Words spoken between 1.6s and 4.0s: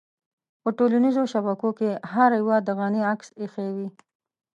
کې هر يوه د غني عکس اېښی وي.